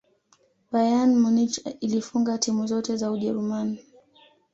bayern 0.71 1.11
munich 1.21 1.61
ilifunga 1.81 2.37
timu 2.37 2.65
zote 2.67 2.95
za 2.97 3.11
ujeruman 3.11 3.77